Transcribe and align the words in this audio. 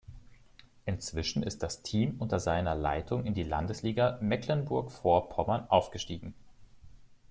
Inzwischen 0.87 1.43
ist 1.43 1.61
das 1.61 1.83
Team 1.83 2.15
unter 2.17 2.39
seiner 2.39 2.73
Leitung 2.73 3.23
in 3.23 3.35
die 3.35 3.43
Landesliga 3.43 4.17
Mecklenburg-Vorpommern 4.19 5.67
aufgestiegen. 5.69 6.33